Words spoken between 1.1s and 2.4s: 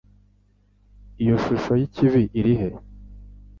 Iyo shusho y ikibi